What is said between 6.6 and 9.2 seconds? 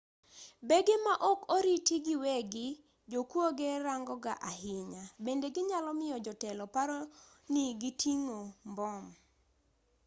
paro ni giting'o mbom